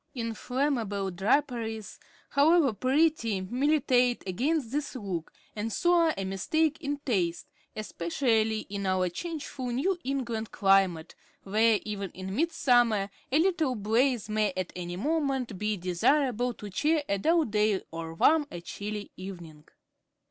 Inflammable 0.15 1.11
draperies, 1.11 1.99
however 2.29 2.73
pretty, 2.73 3.39
militate 3.41 4.23
against 4.27 4.71
this 4.71 4.95
look, 4.95 5.31
and 5.55 5.71
so 5.71 5.93
are 5.93 6.13
a 6.17 6.25
mistake 6.25 6.81
in 6.81 6.97
taste, 7.05 7.45
especially 7.75 8.61
in 8.61 8.87
our 8.87 9.09
changeful 9.09 9.67
New 9.67 9.99
England 10.03 10.51
climate, 10.51 11.13
where, 11.43 11.79
even 11.85 12.09
in 12.15 12.35
midsummer, 12.35 13.11
a 13.31 13.37
little 13.37 13.75
blaze 13.75 14.27
may 14.27 14.51
at 14.57 14.73
any 14.75 14.95
moment 14.95 15.59
be 15.59 15.77
desirable 15.77 16.51
to 16.55 16.71
cheer 16.71 17.03
a 17.07 17.19
dull 17.19 17.45
day 17.45 17.83
or 17.91 18.15
warm 18.15 18.47
a 18.49 18.59
chilly 18.59 19.11
evening. 19.17 19.67